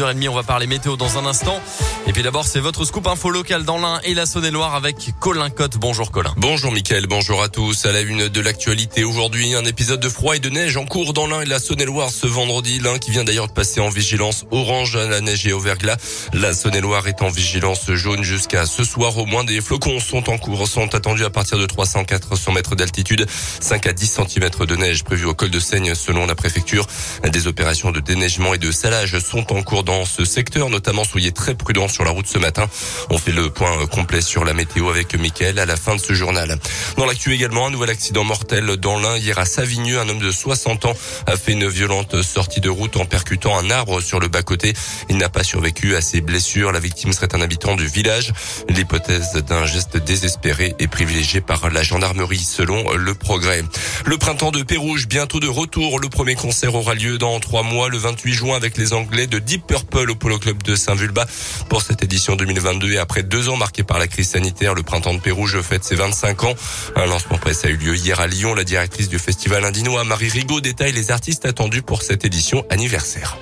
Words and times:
6h30, 0.00 0.28
on 0.28 0.34
va 0.34 0.42
parler 0.42 0.66
météo 0.66 0.96
dans 0.96 1.18
un 1.18 1.26
instant. 1.26 1.60
Et 2.06 2.12
puis 2.12 2.22
d'abord, 2.22 2.46
c'est 2.46 2.60
votre 2.60 2.84
scoop 2.84 3.06
info 3.06 3.30
local 3.30 3.64
dans 3.64 3.78
l'Ain 3.78 4.00
et 4.02 4.14
la 4.14 4.24
Saône-et-Loire 4.24 4.74
avec 4.74 5.10
Colin 5.20 5.50
Cotte. 5.50 5.76
Bonjour 5.76 6.10
Colin. 6.10 6.32
Bonjour 6.38 6.72
Mickaël, 6.72 7.06
bonjour 7.06 7.42
à 7.42 7.48
tous. 7.48 7.84
À 7.84 7.92
la 7.92 8.00
une 8.00 8.28
de 8.28 8.40
l'actualité 8.40 9.04
aujourd'hui, 9.04 9.54
un 9.54 9.64
épisode 9.64 10.00
de 10.00 10.08
froid 10.08 10.36
et 10.36 10.38
de 10.38 10.48
neige 10.48 10.76
en 10.76 10.86
cours 10.86 11.12
dans 11.12 11.26
l'Ain 11.26 11.42
et 11.42 11.44
la 11.44 11.58
Saône-et-Loire 11.58 12.10
ce 12.10 12.26
vendredi. 12.26 12.78
L'Ain 12.78 12.98
qui 12.98 13.10
vient 13.10 13.24
d'ailleurs 13.24 13.48
de 13.48 13.52
passer 13.52 13.80
en 13.80 13.90
vigilance 13.90 14.46
orange 14.50 14.96
à 14.96 15.06
la 15.06 15.20
neige 15.20 15.46
et 15.46 15.52
au 15.52 15.60
verglas. 15.60 15.96
La 16.32 16.54
Saône-et-Loire 16.54 17.06
est 17.06 17.20
en 17.20 17.28
vigilance 17.28 17.90
jaune 17.92 18.22
jusqu'à 18.22 18.64
ce 18.64 18.84
soir. 18.84 19.18
Au 19.18 19.26
moins 19.26 19.44
des 19.44 19.60
flocons 19.60 20.00
sont 20.00 20.30
en 20.30 20.38
cours, 20.38 20.66
sont 20.66 20.94
attendus 20.94 21.24
à 21.24 21.30
partir 21.30 21.58
de 21.58 21.66
300-400 21.66 22.54
mètres 22.54 22.74
d'altitude. 22.74 23.26
5 23.60 23.86
à 23.86 23.92
10 23.92 24.20
cm 24.26 24.66
de 24.66 24.76
neige 24.76 25.04
prévue 25.04 25.26
au 25.26 25.34
col 25.34 25.50
de 25.50 25.60
Seigne 25.60 25.94
selon 25.94 26.26
la 26.26 26.34
préfecture. 26.34 26.86
Des 27.30 27.46
opérations 27.46 27.92
de 27.92 28.00
déneigement 28.00 28.54
et 28.54 28.58
de 28.58 28.72
salage 28.72 29.18
sont 29.18 29.52
en 29.52 29.62
cours 29.62 29.84
dans 29.84 29.89
ce 30.04 30.24
secteur. 30.24 30.70
Notamment, 30.70 31.04
soyez 31.04 31.32
très 31.32 31.54
prudents 31.54 31.88
sur 31.88 32.04
la 32.04 32.10
route 32.10 32.26
ce 32.26 32.38
matin. 32.38 32.68
On 33.10 33.18
fait 33.18 33.32
le 33.32 33.50
point 33.50 33.86
complet 33.86 34.20
sur 34.20 34.44
la 34.44 34.54
météo 34.54 34.88
avec 34.88 35.14
Mickaël 35.14 35.58
à 35.58 35.66
la 35.66 35.76
fin 35.76 35.96
de 35.96 36.00
ce 36.00 36.12
journal. 36.12 36.58
Dans 36.96 37.06
l'actu 37.06 37.34
également, 37.34 37.66
un 37.66 37.70
nouvel 37.70 37.90
accident 37.90 38.24
mortel 38.24 38.76
dans 38.76 38.98
l'Ain. 38.98 39.16
Hier 39.16 39.38
à 39.38 39.44
Savigneux, 39.44 39.98
un 40.00 40.08
homme 40.08 40.18
de 40.18 40.30
60 40.30 40.84
ans 40.86 40.94
a 41.26 41.36
fait 41.36 41.52
une 41.52 41.68
violente 41.68 42.22
sortie 42.22 42.60
de 42.60 42.68
route 42.68 42.96
en 42.96 43.04
percutant 43.04 43.58
un 43.58 43.70
arbre 43.70 44.00
sur 44.00 44.20
le 44.20 44.28
bas-côté. 44.28 44.74
Il 45.08 45.16
n'a 45.16 45.28
pas 45.28 45.42
survécu 45.42 45.96
à 45.96 46.00
ses 46.00 46.20
blessures. 46.20 46.72
La 46.72 46.80
victime 46.80 47.12
serait 47.12 47.34
un 47.34 47.40
habitant 47.40 47.76
du 47.76 47.86
village. 47.86 48.32
L'hypothèse 48.68 49.32
d'un 49.46 49.66
geste 49.66 49.96
désespéré 49.96 50.74
est 50.78 50.88
privilégiée 50.88 51.40
par 51.40 51.68
la 51.70 51.82
gendarmerie 51.82 52.38
selon 52.38 52.92
le 52.92 53.14
progrès. 53.14 53.64
Le 54.06 54.18
printemps 54.18 54.52
de 54.52 54.62
Pérouge, 54.62 55.08
bientôt 55.08 55.40
de 55.40 55.48
retour. 55.48 55.98
Le 55.98 56.08
premier 56.08 56.34
concert 56.34 56.74
aura 56.74 56.94
lieu 56.94 57.18
dans 57.18 57.38
trois 57.40 57.62
mois, 57.62 57.88
le 57.88 57.98
28 57.98 58.32
juin, 58.32 58.56
avec 58.56 58.76
les 58.76 58.92
Anglais 58.92 59.26
de 59.26 59.38
Deep 59.38 59.66
Purple 59.66 59.79
au 60.08 60.14
Polo 60.14 60.38
Club 60.38 60.62
de 60.62 60.74
Saint-Vulbas. 60.74 61.26
Pour 61.68 61.82
cette 61.82 62.02
édition 62.02 62.36
2022 62.36 62.92
et 62.92 62.98
après 62.98 63.22
deux 63.22 63.48
ans 63.48 63.56
marqués 63.56 63.82
par 63.82 63.98
la 63.98 64.08
crise 64.08 64.30
sanitaire, 64.30 64.74
le 64.74 64.82
printemps 64.82 65.14
de 65.14 65.20
Pérouge 65.20 65.60
fête 65.60 65.84
ses 65.84 65.94
25 65.94 66.44
ans. 66.44 66.54
Un 66.96 67.06
lancement 67.06 67.38
presse 67.38 67.64
a 67.64 67.68
eu 67.68 67.76
lieu 67.76 67.96
hier 67.96 68.20
à 68.20 68.26
Lyon. 68.26 68.54
La 68.54 68.64
directrice 68.64 69.08
du 69.08 69.18
festival 69.18 69.64
indinois, 69.64 70.04
Marie 70.04 70.28
Rigaud, 70.28 70.60
détaille 70.60 70.92
les 70.92 71.10
artistes 71.10 71.46
attendus 71.46 71.82
pour 71.82 72.02
cette 72.02 72.24
édition 72.24 72.64
anniversaire. 72.70 73.36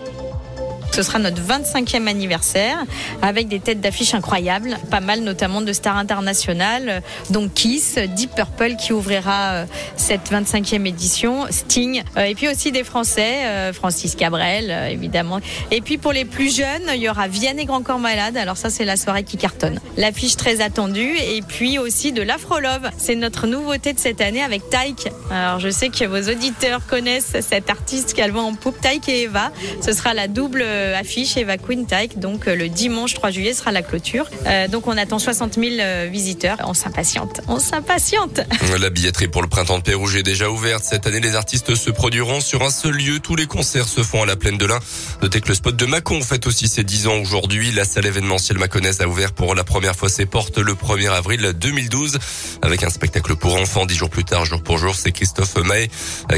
Ce 0.98 1.04
sera 1.04 1.20
notre 1.20 1.41
25e 1.41 2.08
anniversaire 2.08 2.77
avec 3.22 3.46
des 3.46 3.60
têtes 3.60 3.80
d'affiche 3.80 4.14
incroyables, 4.14 4.77
pas 4.91 4.98
mal 4.98 5.20
notamment 5.20 5.60
de 5.60 5.72
stars 5.72 5.96
internationales, 5.96 7.02
donc 7.30 7.54
Kiss, 7.54 8.00
Deep 8.16 8.34
Purple 8.34 8.74
qui 8.74 8.92
ouvrira 8.92 9.52
euh, 9.52 9.66
cette 9.94 10.32
25e 10.32 10.84
édition, 10.88 11.46
Sting, 11.50 12.02
euh, 12.16 12.22
et 12.22 12.34
puis 12.34 12.48
aussi 12.48 12.72
des 12.72 12.82
Français, 12.82 13.44
euh, 13.44 13.72
Francis 13.72 14.16
Cabrel 14.16 14.72
évidemment. 14.91 15.38
Et 15.70 15.82
puis 15.82 15.98
pour 15.98 16.12
les 16.12 16.24
plus 16.24 16.52
jeunes, 16.52 16.91
il 16.92 17.00
y 17.00 17.08
aura 17.08 17.28
Vianney 17.28 17.64
Grand 17.64 17.84
Corps 17.84 18.00
Malade, 18.00 18.36
alors 18.36 18.56
ça 18.56 18.69
c'est 18.69 18.84
la 18.84 18.96
soirée 18.96 19.22
qui 19.22 19.36
cartonne. 19.36 19.78
L'affiche 19.96 20.34
très 20.34 20.60
attendue 20.60 21.14
et 21.16 21.42
puis 21.46 21.78
aussi 21.78 22.10
de 22.10 22.22
l'Afro 22.22 22.58
Love, 22.58 22.91
c'est 22.98 23.14
notre 23.14 23.46
nouveauté 23.46 23.92
de 23.92 24.00
cette 24.00 24.20
année 24.20 24.42
avec 24.42 24.69
Taïk. 24.69 25.06
Alors 25.30 25.60
je 25.60 25.69
sais 25.69 25.91
que 25.91 26.04
vos 26.06 26.28
auditeurs 26.28 26.84
connaissent 26.88 27.36
cet 27.41 27.70
artiste 27.70 28.14
qu'elle 28.14 28.32
voit 28.32 28.42
en 28.42 28.54
poupe, 28.54 28.80
Taïk 28.80 29.08
et 29.08 29.22
Eva. 29.22 29.52
Ce 29.80 29.92
sera 29.92 30.12
la 30.12 30.26
double 30.26 30.64
euh, 30.88 30.88
affiche 30.94 31.36
Eva 31.36 31.58
Queen. 31.58 31.86
Donc 32.17 32.47
euh, 32.47 32.55
le 32.55 32.69
dimanche 32.69 33.14
3 33.14 33.31
juillet 33.31 33.55
sera 33.55 33.72
la 33.72 33.83
clôture. 33.83 34.27
Euh, 34.47 34.69
donc 34.69 34.86
on 34.86 34.97
attend 34.97 35.19
60 35.19 35.55
000 35.55 36.11
visiteurs. 36.11 36.58
On 36.64 36.75
s'impatiente. 36.75 37.41
On 37.48 37.58
s'impatiente. 37.58 38.41
La 38.78 38.91
billetterie 38.91 39.28
pour 39.28 39.42
le 39.42 39.48
printemps 39.48 39.78
de 39.78 39.83
Pérouge 39.83 40.16
est 40.16 40.22
déjà 40.22 40.50
ouverte. 40.50 40.84
Cette 40.84 41.06
année, 41.06 41.20
les 41.20 41.34
artistes 41.34 41.75
se 41.75 41.91
produiront 41.91 42.41
sur 42.41 42.62
un 42.62 42.70
seul 42.70 42.94
lieu. 42.94 43.19
Tous 43.19 43.34
les 43.34 43.47
concerts 43.47 43.89
se 43.89 44.03
font 44.03 44.22
à 44.22 44.27
la 44.27 44.36
plaine 44.36 44.59
de 44.59 44.66
l'Ain. 44.66 44.78
Notez 45.22 45.41
que 45.41 45.48
le 45.48 45.55
spot 45.55 45.75
de 45.75 45.86
Mâcon 45.86 46.20
fête 46.20 46.47
aussi 46.47 46.69
ses 46.69 46.84
10 46.84 47.06
ans 47.09 47.16
aujourd'hui. 47.16 47.72
La 47.72 47.84
salle 47.84 48.06
événementielle 48.06 48.59
maconnaise 48.59 49.00
a 49.00 49.09
ouvert 49.09 49.33
pour 49.33 49.55
la 49.55 49.64
première 49.64 49.97
fois 49.97 50.09
ses 50.09 50.27
portes 50.27 50.59
le 50.59 50.75
1er 50.75 51.11
avril 51.11 51.53
2012 51.55 52.19
avec 52.62 52.83
un 52.83 52.91
spectacle 52.91 53.36
pour 53.36 53.56
enfants. 53.56 53.86
Dix 53.86 53.97
jours 53.97 54.11
plus 54.11 54.25
tard, 54.25 54.44
jour 54.44 54.62
pour 54.62 54.78
jour, 54.78 54.94
c'est 54.94 55.12
Christophe 55.12 55.56
Maé 55.56 55.91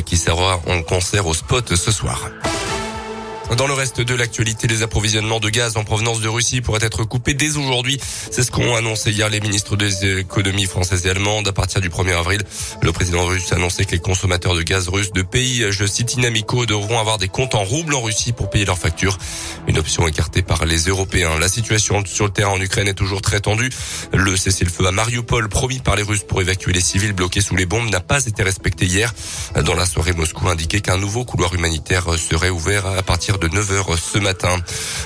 qui 0.05 0.16
sera 0.16 0.60
en 0.66 0.83
concert 0.83 1.27
au 1.27 1.34
spot 1.34 1.75
ce 1.75 1.91
soir. 1.91 2.31
Dans 3.56 3.66
le 3.66 3.75
reste 3.75 4.00
de 4.00 4.15
l'actualité, 4.15 4.69
les 4.69 4.83
approvisionnements 4.83 5.41
de 5.41 5.50
gaz 5.50 5.77
en 5.77 5.83
provenance 5.83 6.21
de 6.21 6.28
Russie 6.28 6.61
pourraient 6.61 6.84
être 6.84 7.03
coupés 7.03 7.34
dès 7.34 7.56
aujourd'hui. 7.56 8.00
C'est 8.31 8.44
ce 8.44 8.50
qu'ont 8.53 8.77
annoncé 8.77 9.11
hier 9.11 9.28
les 9.28 9.41
ministres 9.41 9.77
des 9.77 10.21
économies 10.21 10.66
françaises 10.66 11.05
et 11.05 11.11
allemandes. 11.11 11.49
À 11.49 11.53
partir 11.53 11.81
du 11.81 11.89
1er 11.89 12.16
avril, 12.16 12.41
le 12.81 12.93
président 12.93 13.27
russe 13.27 13.53
a 13.53 13.56
annoncé 13.56 13.84
que 13.84 13.91
les 13.91 13.99
consommateurs 13.99 14.55
de 14.55 14.62
gaz 14.62 14.89
russes 14.89 15.12
de 15.12 15.22
pays, 15.22 15.66
je 15.71 15.84
cite, 15.84 16.15
inamicaux 16.15 16.65
devront 16.65 17.00
avoir 17.00 17.19
des 17.19 17.27
comptes 17.27 17.56
en 17.56 17.65
roubles 17.65 17.94
en 17.94 18.00
Russie 18.00 18.33
pour 18.33 18.50
payer 18.50 18.65
leurs 18.65 18.78
factures. 18.78 19.19
Une 19.66 19.78
option 19.78 20.06
écartée 20.06 20.43
par 20.43 20.65
les 20.65 20.84
Européens. 20.84 21.37
La 21.41 21.49
situation 21.49 22.05
sur 22.06 22.27
le 22.27 22.31
terrain 22.31 22.53
en 22.53 22.60
Ukraine 22.60 22.87
est 22.87 22.94
toujours 22.94 23.21
très 23.21 23.41
tendue. 23.41 23.71
Le 24.15 24.37
cessez-le-feu 24.37 24.87
à 24.87 24.93
Mariupol, 24.93 25.49
promis 25.49 25.81
par 25.81 25.97
les 25.97 26.03
Russes 26.05 26.22
pour 26.22 26.41
évacuer 26.41 26.72
les 26.72 26.81
civils 26.81 27.12
bloqués 27.12 27.41
sous 27.41 27.56
les 27.56 27.66
bombes, 27.66 27.91
n'a 27.91 28.00
pas 28.00 28.25
été 28.27 28.44
respecté 28.44 28.87
hier. 28.87 29.12
Dans 29.65 29.75
la 29.75 29.87
soirée, 29.87 30.12
Moscou 30.12 30.49
indiquait 30.49 30.81
qu'un 30.81 30.99
nouveau 30.99 31.25
couloir 31.25 31.53
humanitaire 31.53 32.06
serait 32.16 32.50
ouvert 32.50 32.87
à 32.87 33.03
partir 33.03 33.39
de 33.41 33.49
9h 33.49 33.99
ce 33.99 34.19
matin. 34.19 34.56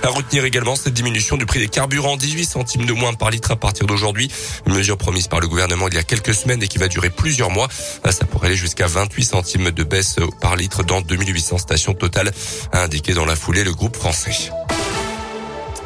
À 0.02 0.08
retenir 0.08 0.44
également 0.44 0.76
cette 0.76 0.92
diminution 0.92 1.36
du 1.36 1.46
prix 1.46 1.60
des 1.60 1.68
carburants, 1.68 2.16
18 2.16 2.44
centimes 2.44 2.86
de 2.86 2.92
moins 2.92 3.14
par 3.14 3.30
litre 3.30 3.52
à 3.52 3.56
partir 3.56 3.86
d'aujourd'hui. 3.86 4.30
Une 4.66 4.74
mesure 4.74 4.98
promise 4.98 5.28
par 5.28 5.40
le 5.40 5.48
gouvernement 5.48 5.88
il 5.88 5.94
y 5.94 5.98
a 5.98 6.02
quelques 6.02 6.34
semaines 6.34 6.62
et 6.62 6.68
qui 6.68 6.78
va 6.78 6.88
durer 6.88 7.10
plusieurs 7.10 7.50
mois. 7.50 7.68
Ça 8.10 8.24
pourrait 8.26 8.48
aller 8.48 8.56
jusqu'à 8.56 8.86
28 8.86 9.24
centimes 9.24 9.70
de 9.70 9.84
baisse 9.84 10.16
par 10.40 10.56
litre 10.56 10.82
dans 10.82 11.00
2800 11.00 11.58
stations 11.58 11.94
totales, 11.94 12.32
a 12.72 12.82
indiqué 12.82 13.14
dans 13.14 13.24
la 13.24 13.36
foulée 13.36 13.64
le 13.64 13.72
groupe 13.72 13.96
français. 13.96 14.50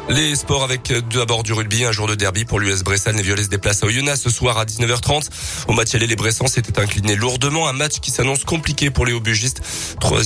Les 0.09 0.35
sports 0.35 0.63
avec 0.63 0.91
d'abord 1.13 1.43
du 1.43 1.53
rugby, 1.53 1.85
un 1.85 1.91
jour 1.91 2.07
de 2.07 2.15
derby 2.15 2.43
pour 2.43 2.59
l'US 2.59 2.83
Bressan. 2.83 3.15
Les 3.15 3.21
Violets 3.21 3.43
se 3.43 3.49
déplacent 3.49 3.83
à 3.83 3.85
Oyonnax 3.85 4.19
ce 4.19 4.31
soir 4.31 4.57
à 4.57 4.65
19h30. 4.65 5.29
Au 5.67 5.73
match 5.73 5.93
aller, 5.93 6.07
les 6.07 6.15
Bressans 6.15 6.47
s'étaient 6.47 6.79
inclinés 6.79 7.15
lourdement. 7.15 7.67
Un 7.67 7.73
match 7.73 7.99
qui 7.99 8.09
s'annonce 8.09 8.43
compliqué 8.43 8.89
pour 8.89 9.05
les 9.05 9.13
Aubugistes. 9.13 9.61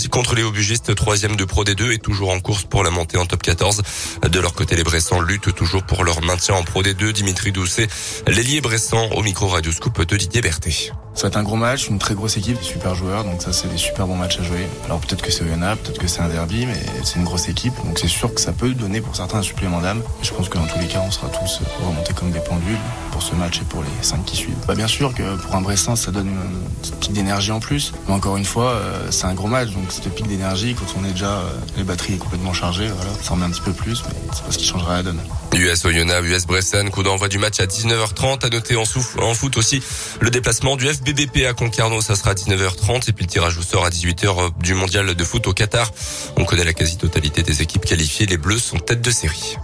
Contre 0.09 0.35
les 0.35 0.43
Aubugistes, 0.43 0.95
troisième 0.95 1.35
de 1.35 1.43
Pro 1.43 1.65
D2 1.65 1.91
et 1.91 1.99
toujours 1.99 2.29
en 2.29 2.39
course 2.39 2.63
pour 2.63 2.81
la 2.81 2.91
montée 2.91 3.17
en 3.17 3.25
top 3.25 3.41
14. 3.41 3.81
De 4.29 4.39
leur 4.39 4.53
côté, 4.53 4.77
les 4.77 4.83
Bressans 4.83 5.19
luttent 5.19 5.53
toujours 5.53 5.83
pour 5.83 6.05
leur 6.05 6.21
maintien 6.21 6.55
en 6.55 6.63
Pro 6.63 6.81
D2. 6.81 7.11
Dimitri 7.11 7.51
Doucet, 7.51 7.89
l'ailier 8.25 8.61
Bressan 8.61 9.09
au 9.11 9.21
micro 9.21 9.49
Radio 9.49 9.73
Scoop 9.73 10.01
de 10.01 10.15
Didier 10.15 10.41
Berthet. 10.41 10.93
Ça 11.15 11.23
va 11.23 11.27
être 11.27 11.37
un 11.37 11.43
gros 11.43 11.55
match, 11.55 11.89
une 11.89 11.99
très 11.99 12.15
grosse 12.15 12.37
équipe, 12.37 12.57
des 12.57 12.63
super 12.63 12.95
joueurs, 12.95 13.23
donc 13.23 13.41
ça 13.41 13.53
c'est 13.53 13.67
des 13.67 13.77
super 13.77 14.07
bons 14.07 14.15
matchs 14.15 14.39
à 14.39 14.43
jouer. 14.43 14.67
Alors 14.85 14.99
peut-être 14.99 15.21
que 15.21 15.31
c'est 15.31 15.43
Oyonnax, 15.43 15.81
peut-être 15.81 15.99
que 15.99 16.07
c'est 16.07 16.21
un 16.21 16.27
derby, 16.27 16.65
mais 16.65 16.79
c'est 17.03 17.17
une 17.19 17.23
grosse 17.23 17.49
équipe, 17.49 17.73
donc 17.85 17.99
c'est 17.99 18.07
sûr 18.07 18.33
que 18.33 18.41
ça 18.41 18.51
peut 18.51 18.73
donner 18.73 18.99
pour 18.99 19.15
certains 19.15 19.37
un 19.37 19.41
supplément 19.43 19.79
d'âme. 19.79 20.01
Je 20.23 20.31
pense 20.31 20.49
que 20.49 20.57
dans 20.57 20.65
tous 20.65 20.79
les 20.79 20.87
cas, 20.87 21.01
on 21.05 21.11
sera 21.11 21.27
tous 21.27 21.61
remontés 21.85 22.13
comme 22.13 22.31
des 22.31 22.39
pendules 22.39 22.77
pour 23.11 23.21
ce 23.21 23.35
match 23.35 23.61
et 23.61 23.65
pour 23.65 23.83
les 23.83 23.89
cinq 24.03 24.25
qui 24.25 24.35
suivent. 24.35 24.57
Bah, 24.67 24.73
bien 24.73 24.87
sûr 24.87 25.13
que 25.13 25.35
pour 25.37 25.55
un 25.55 25.61
Bressan, 25.61 25.95
ça 25.95 26.11
donne 26.11 26.29
une 26.29 26.95
pic 26.99 27.13
d'énergie 27.13 27.51
en 27.51 27.59
plus, 27.59 27.93
mais 28.07 28.13
encore 28.15 28.35
une 28.37 28.45
fois, 28.45 28.71
euh, 28.71 29.07
c'est 29.11 29.25
un 29.25 29.35
gros 29.35 29.47
match, 29.47 29.69
donc 29.69 29.85
cette 29.89 30.13
pic 30.13 30.27
d'énergie, 30.27 30.73
quand 30.73 30.99
on 30.99 31.05
est 31.05 31.11
déjà 31.11 31.37
euh, 31.37 31.49
les 31.77 31.83
batteries 31.83 32.17
complètement 32.17 32.53
chargées, 32.53 32.87
voilà, 32.87 33.11
ça 33.21 33.33
en 33.33 33.35
met 33.35 33.45
un 33.45 33.51
petit 33.51 33.61
peu 33.61 33.73
plus, 33.73 34.03
mais 34.07 34.15
c'est 34.33 34.43
pas 34.43 34.51
ce 34.51 34.57
qui 34.57 34.65
changera 34.65 34.95
la 34.95 35.03
donne. 35.03 35.19
US 35.55 35.85
Oyonnax, 35.85 36.27
US 36.27 36.45
Bressan, 36.45 36.89
coup 36.89 37.03
d'envoi 37.03 37.27
du 37.27 37.37
match 37.37 37.59
à 37.59 37.65
19h30. 37.65 38.45
À 38.45 38.49
noter 38.49 38.75
en, 38.75 38.83
en 39.19 39.33
foot 39.33 39.57
aussi 39.57 39.81
le 40.19 40.29
déplacement 40.29 40.75
du 40.75 40.87
FBBP 40.87 41.45
à 41.47 41.53
Concarneau, 41.53 42.01
ça 42.01 42.15
sera 42.15 42.31
à 42.31 42.33
19h30. 42.33 43.09
Et 43.09 43.13
puis 43.13 43.25
le 43.25 43.29
tirage 43.29 43.57
au 43.57 43.61
sort 43.61 43.85
à 43.85 43.89
18h 43.89 44.51
du 44.61 44.73
mondial 44.73 45.13
de 45.13 45.23
foot 45.23 45.47
au 45.47 45.53
Qatar. 45.53 45.91
On 46.37 46.45
connaît 46.45 46.63
la 46.63 46.73
quasi-totalité 46.73 47.43
des 47.43 47.61
équipes 47.61 47.85
qualifiées. 47.85 48.25
Les 48.25 48.37
Bleus 48.37 48.59
sont 48.59 48.79
tête 48.79 49.01
de 49.01 49.11
série. 49.11 49.57